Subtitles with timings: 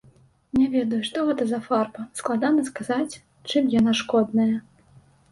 [0.59, 3.13] Не ведаю, што гэта за фарба складана сказаць,
[3.53, 4.49] чым яна шкодная.